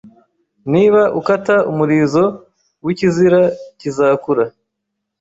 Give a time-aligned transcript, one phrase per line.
[0.71, 2.23] Niba ukata umurizo
[2.85, 3.39] wikizira,
[3.79, 4.45] kizakura.